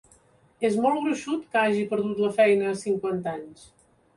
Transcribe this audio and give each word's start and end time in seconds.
És 0.69 0.77
molt 0.85 1.03
gruixut, 1.03 1.43
que 1.53 1.61
hagi 1.65 1.85
perdut 1.91 2.25
la 2.25 2.33
feina 2.41 2.73
a 2.73 2.81
cinquanta 2.87 3.39
anys! 3.39 3.71